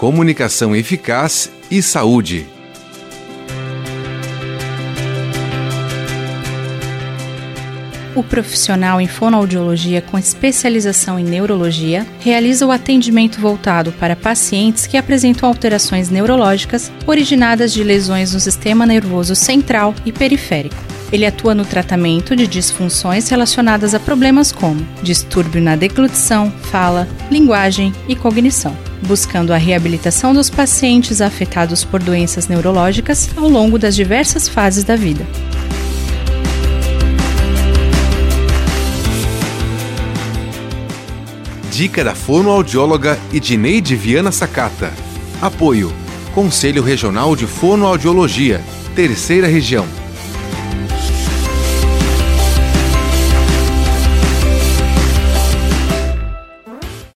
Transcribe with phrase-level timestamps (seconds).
[0.00, 2.46] comunicação eficaz e saúde.
[8.16, 14.96] O profissional em fonoaudiologia com especialização em neurologia realiza o atendimento voltado para pacientes que
[14.96, 20.82] apresentam alterações neurológicas originadas de lesões no sistema nervoso central e periférico.
[21.12, 27.92] Ele atua no tratamento de disfunções relacionadas a problemas como distúrbio na deglutição, fala, linguagem
[28.08, 34.48] e cognição, buscando a reabilitação dos pacientes afetados por doenças neurológicas ao longo das diversas
[34.48, 35.26] fases da vida.
[41.70, 44.92] Dica da fonoaudióloga Edneide Viana Sakata.
[45.40, 45.90] Apoio:
[46.34, 48.60] Conselho Regional de Fonoaudiologia,
[48.94, 49.99] Terceira Região.